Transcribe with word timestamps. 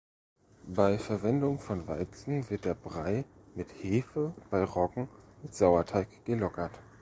Bei 0.65 0.97
Verwendung 0.97 1.59
von 1.59 1.87
Weizen 1.87 2.49
wird 2.49 2.65
der 2.65 2.73
Brei 2.73 3.23
mit 3.53 3.67
Hefe, 3.83 4.33
bei 4.49 4.63
Roggen 4.63 5.07
mit 5.43 5.53
Sauerteig 5.53 6.25
gelockert. 6.25 6.71